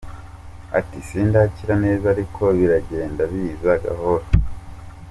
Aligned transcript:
Ati 0.79 0.97
“Sindakira 1.07 1.73
neza 1.85 2.05
ariko 2.13 2.41
biragenda 2.57 3.21
biza 3.31 3.71
gahoro. 3.83 4.25